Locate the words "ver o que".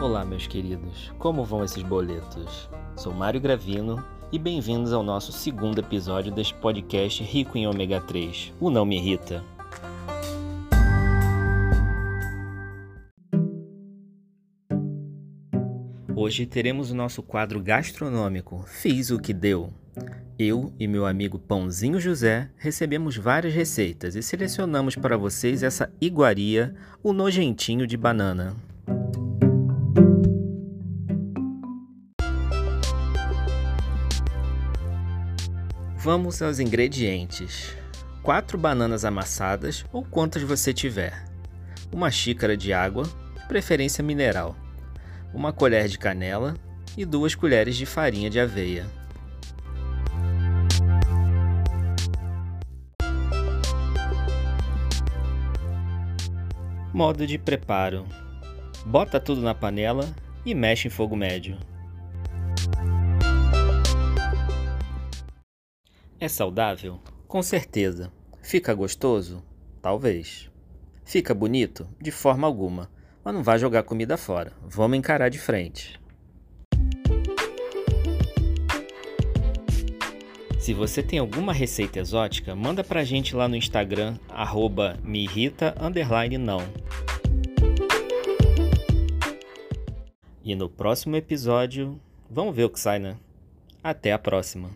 92.56-92.80